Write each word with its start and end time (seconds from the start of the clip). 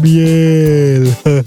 Miel. 0.00 1.04
Lo 1.24 1.42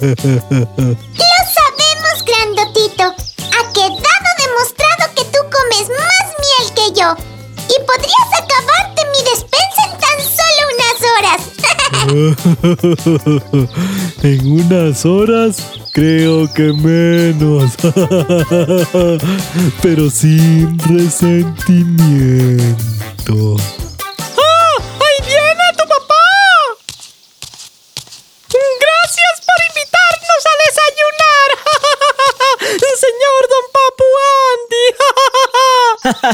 sabemos, 1.57 2.15
grandotito. 2.25 3.03
Ha 3.03 3.61
quedado 3.73 4.27
demostrado 4.45 5.03
que 5.15 5.23
tú 5.25 5.39
comes 5.51 5.85
más 5.89 6.25
miel 6.43 6.65
que 6.75 6.87
yo. 6.99 7.09
Y 7.67 7.75
podrías 7.85 8.29
acabarte 8.41 8.99
mi 9.11 9.21
despensa 9.31 9.81
en 9.87 9.93
tan 9.99 10.19
solo 10.37 10.61
unas 10.75 10.97
horas. 11.13 11.41
en 14.23 14.39
unas 14.51 15.05
horas 15.05 15.51
creo 15.91 16.51
que 16.53 16.73
menos. 16.73 17.73
Pero 19.81 20.09
sin 20.09 20.77
resentimiento. 20.79 23.55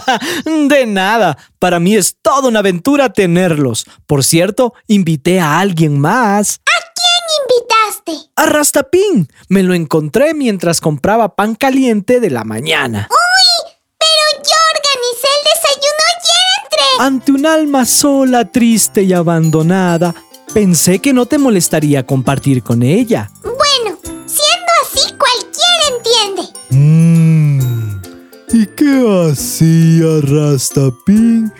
de 0.45 0.85
nada. 0.85 1.37
Para 1.59 1.79
mí 1.79 1.95
es 1.95 2.17
toda 2.21 2.47
una 2.47 2.59
aventura 2.59 3.13
tenerlos. 3.13 3.85
Por 4.05 4.23
cierto, 4.23 4.73
invité 4.87 5.39
a 5.39 5.59
alguien 5.59 5.99
más. 5.99 6.59
¿A 6.65 6.79
quién 6.95 8.07
invitaste? 8.07 8.31
A 8.35 8.45
Rastapín. 8.45 9.29
Me 9.49 9.63
lo 9.63 9.73
encontré 9.73 10.33
mientras 10.33 10.81
compraba 10.81 11.35
pan 11.35 11.55
caliente 11.55 12.19
de 12.19 12.29
la 12.29 12.43
mañana. 12.43 13.07
¡Uy! 13.09 13.71
Pero 13.99 14.43
yo 14.43 14.55
organicé 14.75 15.27
el 15.37 15.43
desayuno 15.53 16.03
y 16.11 16.63
entré. 16.63 17.05
Ante 17.05 17.31
un 17.31 17.45
alma 17.45 17.85
sola, 17.85 18.51
triste 18.51 19.03
y 19.03 19.13
abandonada, 19.13 20.13
pensé 20.53 20.99
que 20.99 21.13
no 21.13 21.25
te 21.25 21.37
molestaría 21.37 22.05
compartir 22.05 22.63
con 22.63 22.83
ella. 22.83 23.31
Hacía 29.29 30.21
Rastapín 30.21 31.51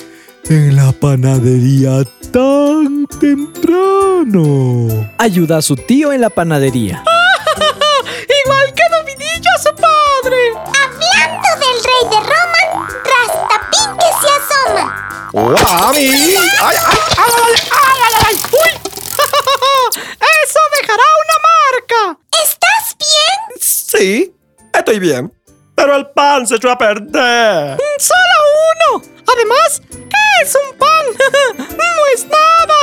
en 0.49 0.75
la 0.75 0.91
panadería 0.91 2.03
tan 2.31 3.07
temprano? 3.19 4.87
Ayuda 5.17 5.57
a 5.57 5.61
su 5.61 5.75
tío 5.75 6.13
en 6.13 6.21
la 6.21 6.29
panadería. 6.29 7.03
¡Igual 8.45 8.73
que 8.73 8.83
Dominillo 8.91 9.49
a 9.55 9.61
su 9.61 9.69
padre! 9.75 10.37
Hablando 10.55 11.49
del 11.59 11.77
rey 11.83 12.03
de 12.11 12.19
Roma, 12.19 12.61
Rastapín 13.03 13.89
que 13.97 14.09
se 14.21 14.29
asoma. 14.33 14.85
¡Mami! 15.33 16.07
¡Ay, 16.07 16.47
ay, 16.61 16.77
ay, 17.17 17.31
ay, 17.71 17.97
ay, 18.03 18.13
ay! 18.27 18.35
¡Uy! 18.51 18.71
¡Eso 20.43 20.59
dejará 20.81 21.07
una 21.23 21.37
marca! 21.49 22.19
¿Estás 22.43 22.95
bien? 22.97 23.37
Sí, 23.59 24.33
estoy 24.73 24.99
bien. 24.99 25.31
Pero 25.77 25.95
el 25.95 26.07
pan 26.07 26.47
se 26.47 26.55
echó 26.55 26.71
a 26.71 26.77
perder. 26.77 27.77
¡Solo 27.99 28.37
uno! 28.73 29.03
Además, 29.31 29.79
¿qué 29.91 30.43
es 30.43 30.55
un 30.55 30.75
pan? 30.75 31.67
¡No 31.77 31.85
es 32.15 32.25
nada! 32.25 32.73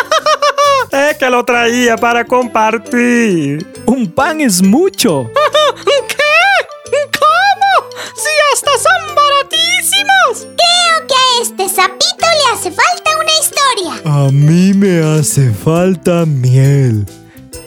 Es 1.11 1.17
que 1.19 1.29
lo 1.29 1.45
traía 1.45 1.97
para 1.97 2.25
compartir. 2.25 3.67
Un 3.87 4.13
pan 4.13 4.41
es 4.41 4.63
mucho. 4.63 5.29
¿Qué? 5.85 6.97
¿Cómo? 7.19 7.91
¡Si 8.15 8.31
hasta 8.53 8.71
son 8.79 9.15
baratísimos! 9.17 10.55
Creo 10.57 11.07
que 11.09 11.15
a 11.15 11.43
este 11.43 11.69
sapito 11.69 12.05
le 12.21 12.53
hace 12.57 12.71
falta 12.71 13.11
una 13.21 13.33
historia. 13.41 14.13
A 14.27 14.31
mí 14.31 14.73
me 14.73 15.19
hace 15.19 15.51
falta 15.53 16.25
miel, 16.27 17.05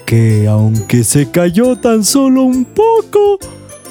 que 0.05 0.47
aunque 0.47 1.03
se 1.03 1.29
cayó 1.29 1.75
tan 1.75 2.05
solo 2.05 2.43
un 2.43 2.63
poco, 2.63 3.39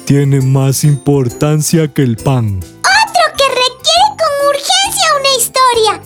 tiene 0.07 0.39
más 0.39 0.85
importancia 0.85 1.89
que 1.89 2.01
el 2.01 2.15
pan. 2.15 2.59
Otro 2.59 3.25
que 3.35 3.43
requiere 3.43 4.07
con 4.17 4.47
urgencia 4.47 5.05
una 5.19 5.35
historia. 5.37 6.01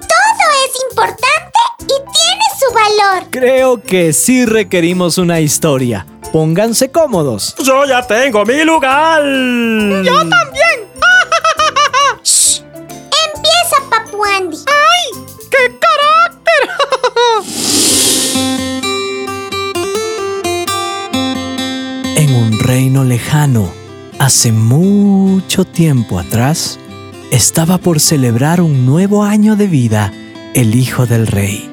Todo 0.00 0.46
es 0.66 0.72
importante 0.90 1.58
y 1.82 1.86
tiene 1.86 2.44
su 2.58 2.74
valor. 2.74 3.28
Creo 3.30 3.80
que 3.80 4.12
sí 4.12 4.44
requerimos 4.44 5.16
una 5.18 5.38
historia. 5.38 6.04
Pónganse 6.32 6.90
cómodos. 6.90 7.54
Yo 7.62 7.84
ya 7.84 8.04
tengo 8.04 8.44
mi 8.44 8.64
lugar. 8.64 9.22
Yo 9.22 10.28
también. 10.28 10.75
Lejano, 23.04 23.70
hace 24.18 24.52
mucho 24.52 25.64
tiempo 25.64 26.18
atrás, 26.18 26.78
estaba 27.30 27.78
por 27.78 28.00
celebrar 28.00 28.60
un 28.60 28.86
nuevo 28.86 29.24
año 29.24 29.56
de 29.56 29.66
vida 29.66 30.12
el 30.54 30.74
hijo 30.74 31.06
del 31.06 31.26
rey. 31.26 31.70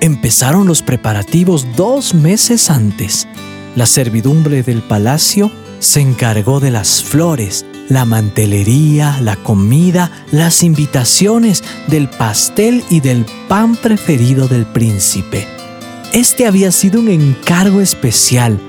Empezaron 0.00 0.66
los 0.66 0.82
preparativos 0.82 1.66
dos 1.76 2.14
meses 2.14 2.70
antes. 2.70 3.26
La 3.74 3.86
servidumbre 3.86 4.62
del 4.62 4.82
palacio 4.82 5.50
se 5.78 6.00
encargó 6.00 6.60
de 6.60 6.70
las 6.70 7.02
flores, 7.02 7.64
la 7.88 8.04
mantelería, 8.04 9.18
la 9.20 9.36
comida, 9.36 10.10
las 10.32 10.62
invitaciones, 10.62 11.62
del 11.86 12.08
pastel 12.08 12.84
y 12.90 13.00
del 13.00 13.24
pan 13.48 13.76
preferido 13.76 14.48
del 14.48 14.66
príncipe. 14.66 15.46
Este 16.12 16.46
había 16.46 16.72
sido 16.72 17.00
un 17.00 17.08
encargo 17.08 17.80
especial. 17.80 18.60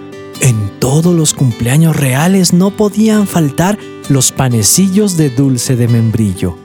En 0.42 0.80
todos 0.80 1.14
los 1.14 1.34
cumpleaños 1.34 1.96
reales 1.96 2.54
no 2.54 2.72
podían 2.72 3.28
faltar 3.28 3.78
los 4.10 4.32
panecillos 4.32 5.18
de 5.18 5.30
dulce 5.30 5.76
de 5.76 5.88
membrillo. 5.88 6.58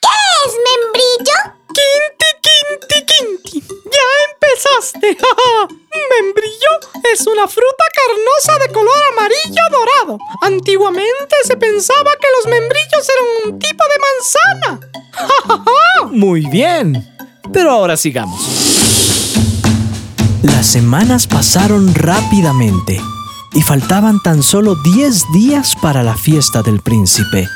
¿Qué 0.00 0.18
es 0.46 0.54
membrillo? 0.68 1.54
Quinti, 1.68 2.30
quinti, 2.42 3.06
quinti. 3.06 3.60
Ya 3.84 4.08
empezaste. 4.32 5.16
membrillo 6.22 6.68
es 7.12 7.26
una 7.26 7.46
fruta 7.46 7.84
carnosa 7.94 8.66
de 8.66 8.72
color 8.72 8.96
amarillo 9.12 9.62
dorado. 9.70 10.18
Antiguamente 10.42 11.36
se 11.44 11.56
pensaba 11.56 12.10
que 12.20 12.26
los 12.36 12.46
membrillos 12.52 13.08
eran 13.08 13.52
un 13.52 13.58
tipo 13.58 13.84
de 13.84 14.70
manzana. 14.70 14.90
Muy 16.10 16.46
bien. 16.46 17.06
Pero 17.52 17.70
ahora 17.70 17.96
sigamos. 17.96 18.77
Las 20.42 20.68
semanas 20.68 21.26
pasaron 21.26 21.92
rápidamente 21.94 23.00
y 23.54 23.62
faltaban 23.62 24.22
tan 24.22 24.44
solo 24.44 24.76
10 24.76 25.24
días 25.32 25.74
para 25.82 26.04
la 26.04 26.16
fiesta 26.16 26.62
del 26.62 26.80
príncipe. 26.80 27.48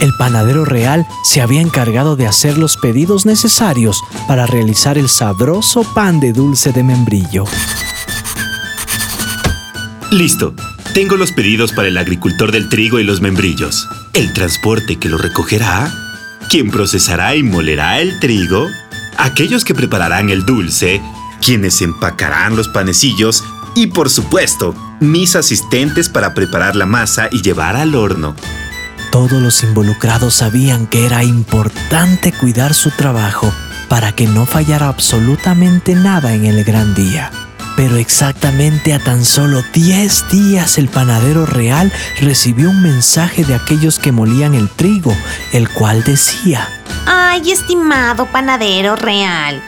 El 0.00 0.14
panadero 0.14 0.64
real 0.64 1.04
se 1.24 1.40
había 1.40 1.60
encargado 1.60 2.14
de 2.14 2.28
hacer 2.28 2.56
los 2.56 2.76
pedidos 2.76 3.26
necesarios 3.26 4.00
para 4.28 4.46
realizar 4.46 4.98
el 4.98 5.08
sabroso 5.08 5.82
pan 5.94 6.20
de 6.20 6.32
dulce 6.32 6.72
de 6.72 6.84
membrillo. 6.84 7.44
Listo. 10.12 10.54
Tengo 10.94 11.16
los 11.16 11.32
pedidos 11.32 11.72
para 11.72 11.88
el 11.88 11.96
agricultor 11.96 12.52
del 12.52 12.68
trigo 12.68 13.00
y 13.00 13.04
los 13.04 13.20
membrillos. 13.20 13.88
El 14.14 14.32
transporte 14.32 14.96
que 14.96 15.08
lo 15.08 15.18
recogerá. 15.18 15.92
Quien 16.48 16.70
procesará 16.70 17.34
y 17.34 17.42
molerá 17.42 18.00
el 18.00 18.20
trigo. 18.20 18.68
Aquellos 19.16 19.64
que 19.64 19.74
prepararán 19.74 20.30
el 20.30 20.46
dulce. 20.46 21.02
Quienes 21.42 21.80
empacarán 21.82 22.56
los 22.56 22.68
panecillos. 22.68 23.44
Y 23.74 23.88
por 23.88 24.10
supuesto, 24.10 24.74
mis 25.00 25.36
asistentes 25.36 26.08
para 26.08 26.34
preparar 26.34 26.76
la 26.76 26.86
masa 26.86 27.28
y 27.30 27.42
llevar 27.42 27.76
al 27.76 27.94
horno. 27.94 28.34
Todos 29.10 29.40
los 29.40 29.62
involucrados 29.62 30.34
sabían 30.34 30.86
que 30.86 31.06
era 31.06 31.24
importante 31.24 32.32
cuidar 32.32 32.74
su 32.74 32.90
trabajo 32.90 33.52
para 33.88 34.12
que 34.12 34.26
no 34.26 34.44
fallara 34.46 34.88
absolutamente 34.88 35.94
nada 35.94 36.34
en 36.34 36.44
el 36.44 36.62
gran 36.64 36.94
día. 36.94 37.30
Pero 37.76 37.96
exactamente 37.96 38.92
a 38.92 38.98
tan 38.98 39.24
solo 39.24 39.62
10 39.72 40.30
días 40.30 40.78
el 40.78 40.88
panadero 40.88 41.46
real 41.46 41.92
recibió 42.20 42.70
un 42.70 42.82
mensaje 42.82 43.44
de 43.44 43.54
aquellos 43.54 43.98
que 43.98 44.12
molían 44.12 44.54
el 44.54 44.68
trigo, 44.68 45.16
el 45.52 45.68
cual 45.68 46.02
decía, 46.02 46.68
Ay, 47.06 47.52
estimado 47.52 48.26
panadero 48.26 48.96
real, 48.96 49.62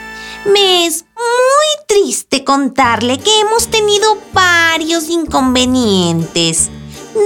me 0.45 0.87
es 0.87 1.05
muy 1.15 1.60
triste 1.91 2.45
contarle 2.45 3.19
que 3.19 3.41
hemos 3.41 3.67
tenido 3.67 4.17
varios 4.33 5.09
inconvenientes. 5.09 6.71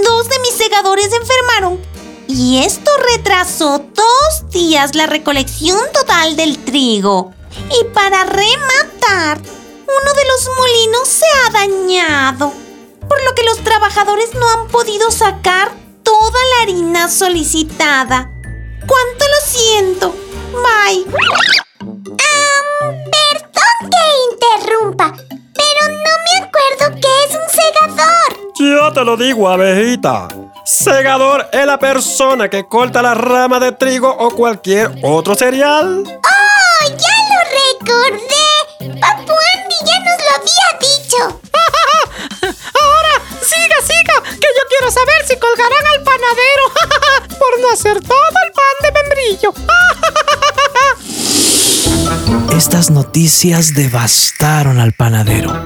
Dos 0.03 0.27
de 0.27 0.39
mis 0.39 0.53
segadores 0.53 1.11
enfermaron 1.13 1.79
y 2.27 2.63
esto 2.63 2.89
retrasó 3.13 3.77
dos 3.77 4.49
días 4.49 4.95
la 4.95 5.05
recolección 5.05 5.79
total 5.93 6.35
del 6.35 6.57
trigo. 6.57 7.31
Y 7.79 7.83
para 7.93 8.23
rematar, 8.23 9.39
uno 9.39 10.13
de 10.15 10.25
los 10.29 10.49
molinos 10.57 11.07
se 11.07 11.25
ha 11.25 11.51
dañado, 11.51 12.51
por 13.07 13.23
lo 13.23 13.35
que 13.35 13.43
los 13.43 13.59
trabajadores 13.59 14.33
no 14.33 14.49
han 14.49 14.67
podido 14.69 15.11
sacar 15.11 15.71
toda 16.01 16.39
la 16.57 16.63
harina 16.63 17.07
solicitada. 17.07 18.31
¿Cuánto 18.79 19.25
lo 19.27 19.47
siento? 19.47 20.15
Bye. 20.53 21.05
Yo 28.71 28.91
te 28.91 29.03
lo 29.03 29.15
digo, 29.15 29.47
abejita. 29.47 30.27
Segador 30.63 31.47
es 31.51 31.65
la 31.67 31.77
persona 31.77 32.49
que 32.49 32.67
corta 32.67 33.03
la 33.03 33.13
rama 33.13 33.59
de 33.59 33.73
trigo 33.73 34.09
o 34.09 34.31
cualquier 34.31 34.91
otro 35.03 35.35
cereal. 35.35 36.03
¡Oh, 36.03 36.85
ya 36.87 37.15
lo 37.29 37.39
recordé! 37.61 38.45
Papu 38.99 39.33
Andy 39.53 39.75
ya 39.85 39.99
nos 39.99 40.19
lo 40.25 40.31
había 40.35 40.67
dicho. 40.81 41.21
Ahora, 42.81 43.13
siga, 43.41 43.77
siga, 43.85 44.23
que 44.23 44.47
yo 44.47 44.63
quiero 44.67 44.89
saber 44.91 45.27
si 45.27 45.37
colgarán 45.37 45.85
al 45.93 46.01
panadero 46.03 46.65
por 47.39 47.59
no 47.61 47.69
hacer 47.71 48.01
todo 48.01 48.39
el 48.45 48.51
pan 48.51 48.75
de 48.81 48.91
membrillo. 48.91 49.53
Estas 52.55 52.89
noticias 52.89 53.75
devastaron 53.75 54.79
al 54.79 54.93
panadero. 54.93 55.64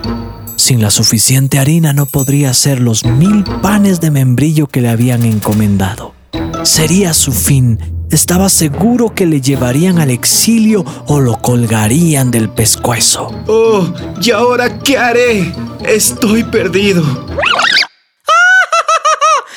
Sin 0.69 0.83
la 0.83 0.91
suficiente 0.91 1.57
harina 1.57 1.93
no 1.93 2.05
podría 2.05 2.51
hacer 2.51 2.79
los 2.79 3.03
mil 3.03 3.43
panes 3.43 3.99
de 4.01 4.11
membrillo 4.11 4.67
que 4.67 4.81
le 4.81 4.89
habían 4.89 5.23
encomendado. 5.25 6.13
Sería 6.61 7.15
su 7.15 7.31
fin. 7.31 8.05
Estaba 8.11 8.49
seguro 8.49 9.15
que 9.15 9.25
le 9.25 9.41
llevarían 9.41 9.97
al 9.97 10.11
exilio 10.11 10.85
o 11.07 11.21
lo 11.21 11.41
colgarían 11.41 12.29
del 12.29 12.51
pescuezo. 12.51 13.31
Oh, 13.47 13.91
¿y 14.21 14.29
ahora 14.29 14.77
qué 14.77 14.95
haré? 14.95 15.51
Estoy 15.83 16.43
perdido. 16.43 17.01
¡Yo 17.03 17.17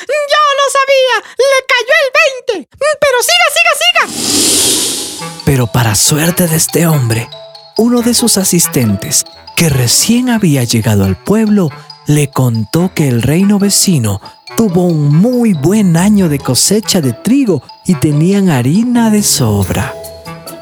lo 0.09 0.64
sabía! 0.73 1.17
¡Le 1.37 1.59
cayó 1.69 1.94
el 2.00 2.09
20! 2.56 2.69
Pero 3.03 3.19
siga, 3.20 3.49
siga, 3.53 3.73
siga. 4.17 5.43
Pero 5.44 5.67
para 5.67 5.94
suerte 5.94 6.49
de 6.49 6.56
este 6.56 6.87
hombre, 6.87 7.29
uno 7.76 8.02
de 8.02 8.14
sus 8.14 8.38
asistentes, 8.38 9.24
que 9.56 9.69
recién 9.69 10.30
había 10.30 10.64
llegado 10.64 11.04
al 11.04 11.16
pueblo, 11.16 11.70
le 12.06 12.28
contó 12.30 12.92
que 12.94 13.08
el 13.08 13.22
reino 13.22 13.58
vecino 13.58 14.20
tuvo 14.56 14.86
un 14.86 15.16
muy 15.16 15.54
buen 15.54 15.96
año 15.96 16.28
de 16.28 16.38
cosecha 16.38 17.00
de 17.00 17.12
trigo 17.12 17.62
y 17.86 17.94
tenían 17.94 18.50
harina 18.50 19.10
de 19.10 19.22
sobra. 19.22 19.94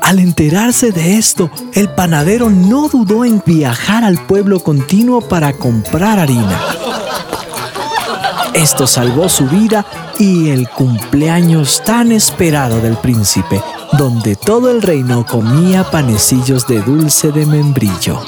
Al 0.02 0.18
enterarse 0.18 0.92
de 0.92 1.18
esto, 1.18 1.50
el 1.74 1.88
panadero 1.90 2.50
no 2.50 2.88
dudó 2.88 3.24
en 3.24 3.42
viajar 3.44 4.04
al 4.04 4.18
pueblo 4.26 4.60
continuo 4.60 5.20
para 5.20 5.52
comprar 5.52 6.18
harina. 6.18 6.58
Esto 8.54 8.86
salvó 8.86 9.28
su 9.28 9.46
vida 9.46 9.86
y 10.18 10.50
el 10.50 10.68
cumpleaños 10.68 11.82
tan 11.84 12.12
esperado 12.12 12.80
del 12.80 12.96
príncipe, 12.96 13.62
donde 14.00 14.34
todo 14.34 14.70
el 14.70 14.80
reino 14.80 15.26
comía 15.26 15.84
panecillos 15.90 16.66
de 16.66 16.80
dulce 16.80 17.32
de 17.32 17.44
membrillo. 17.44 18.18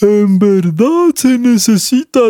En 0.00 0.38
verdad 0.38 1.12
se 1.16 1.36
necesita 1.38 2.20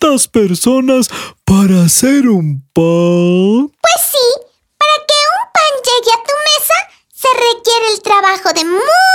tantas 0.00 0.26
personas 0.26 1.08
para 1.44 1.84
hacer 1.84 2.28
un 2.28 2.60
pan. 2.72 3.70
Pues 3.80 4.00
sí, 4.10 4.28
para 4.76 4.96
que 5.06 5.14
un 5.30 5.46
pan 5.54 5.72
llegue 5.86 6.10
a 6.10 6.18
tu 6.26 6.34
mesa 6.50 6.78
se 7.14 7.28
requiere 7.28 7.86
el 7.94 8.02
trabajo 8.02 8.52
de 8.52 8.64
muchas 8.64 8.82
personas. 8.82 9.13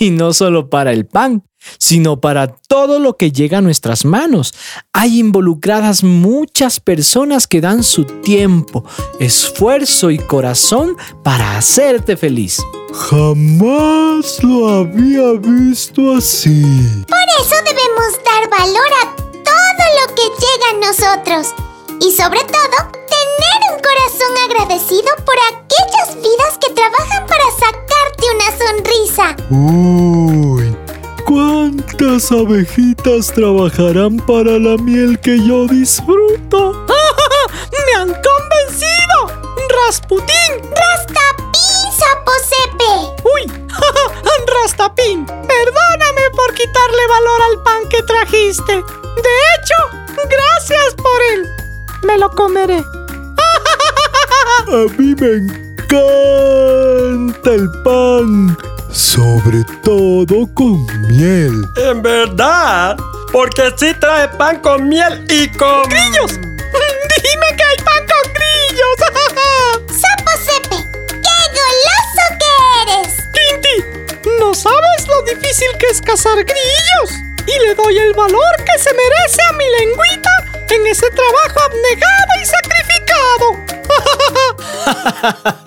Y 0.02 0.10
no 0.10 0.32
solo 0.32 0.70
para 0.70 0.92
el 0.92 1.06
pan, 1.06 1.44
sino 1.78 2.20
para 2.22 2.48
todo 2.48 2.98
lo 2.98 3.18
que 3.18 3.32
llega 3.32 3.58
a 3.58 3.60
nuestras 3.60 4.06
manos. 4.06 4.54
Hay 4.94 5.20
involucradas 5.20 6.02
muchas 6.02 6.80
personas 6.80 7.46
que 7.46 7.60
dan 7.60 7.82
su 7.82 8.04
tiempo, 8.04 8.82
esfuerzo 9.18 10.10
y 10.10 10.16
corazón 10.18 10.96
para 11.22 11.58
hacerte 11.58 12.16
feliz. 12.16 12.62
Jamás 12.94 14.42
lo 14.42 14.68
había 14.68 15.32
visto 15.32 16.16
así. 16.16 16.62
Por 17.06 17.44
eso 17.44 17.56
debemos 17.66 18.12
dar 18.24 18.48
valor 18.58 18.90
a 19.04 19.16
todo 19.16 19.84
lo 20.00 20.14
que 20.14 20.22
llega 20.40 20.66
a 20.72 20.88
nosotros. 20.88 21.54
Y 22.00 22.10
sobre 22.12 22.40
todo, 22.40 22.90
tener 22.90 23.58
un 23.70 23.82
corazón 23.82 24.32
agradecido 24.48 25.10
por 25.26 25.36
aquellas 25.52 26.16
vidas 26.16 26.56
que 26.58 26.72
trabajan 26.72 27.26
para 27.26 27.44
una 28.34 28.48
sonrisa. 28.58 29.36
Uy, 29.50 30.76
¿cuántas 31.26 32.30
abejitas 32.32 33.32
trabajarán 33.32 34.16
para 34.18 34.58
la 34.58 34.76
miel 34.76 35.18
que 35.20 35.38
yo 35.38 35.66
disfruto? 35.66 36.86
¡Me 37.86 38.00
han 38.00 38.08
convencido! 38.08 39.48
¡Rasputín! 39.86 40.52
¡Rastapín, 40.70 41.92
sapo 41.98 42.32
Sepe! 42.48 43.22
¡Uy! 43.24 43.52
¡Rastapín! 44.62 45.26
Perdóname 45.26 46.30
por 46.36 46.54
quitarle 46.54 47.06
valor 47.08 47.42
al 47.50 47.62
pan 47.62 47.88
que 47.88 48.02
trajiste. 48.02 48.72
De 48.74 49.34
hecho, 49.54 49.76
gracias 50.16 50.94
por 50.96 51.22
él. 51.32 51.48
Me 52.02 52.18
lo 52.18 52.30
comeré. 52.30 52.82
A 54.68 54.86
mí 54.98 55.14
me 55.14 55.69
encanta 55.90 57.50
el 57.50 57.68
pan, 57.82 58.56
sobre 58.92 59.64
todo 59.82 60.48
con 60.54 60.86
miel. 61.08 61.64
En 61.76 62.00
verdad, 62.00 62.96
porque 63.32 63.72
sí 63.76 63.92
trae 63.98 64.28
pan 64.28 64.60
con 64.60 64.88
miel 64.88 65.26
y 65.28 65.48
con... 65.56 65.82
¡Grillos! 65.88 66.32
¡Dime 66.32 67.56
que 67.56 67.64
hay 67.64 67.76
pan 67.84 68.06
con 68.06 68.32
grillos! 68.32 68.96
¡Sapo 70.00 70.30
Sepe! 70.44 70.76
¡Qué 71.08 71.38
goloso 71.58 72.24
que 72.38 72.52
eres! 72.82 73.12
¡Tinti! 73.32 73.76
No 74.38 74.54
sabes 74.54 75.08
lo 75.08 75.22
difícil 75.22 75.76
que 75.78 75.86
es 75.86 76.00
cazar 76.00 76.36
grillos. 76.36 77.10
Y 77.46 77.66
le 77.66 77.74
doy 77.74 77.98
el 77.98 78.14
valor 78.14 78.56
que 78.58 78.78
se 78.78 78.90
merece 78.94 79.42
a 79.48 79.52
mi 79.54 79.64
lengüita 79.80 80.30
en 80.68 80.86
ese 80.86 81.10
trabajo 81.10 81.60
abnegado 81.64 82.32
y 82.40 82.44
sacrificado. 82.46 83.56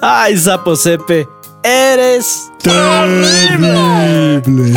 ¡Ay, 0.00 0.38
Sapo 0.38 0.76
Sepe! 0.76 1.28
¡Eres 1.62 2.50
Terrible. 2.62 4.72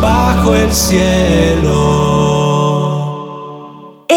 bajo 0.00 0.54
el 0.54 0.72
cielo. 0.72 2.29